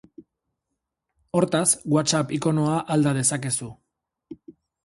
[1.39, 1.67] Hortaz,
[1.97, 3.73] WhatsApp ikonoa alda dezakezu.